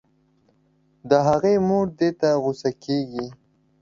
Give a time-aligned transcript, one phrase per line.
[1.09, 3.25] د هغې مور دې ته غو سه کيږي